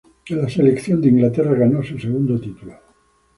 La 0.29 0.49
selección 0.49 0.99
de 0.99 1.09
Inglaterra 1.09 1.53
ganó 1.53 1.83
su 1.83 1.99
segundo 1.99 2.39
título. 2.41 2.73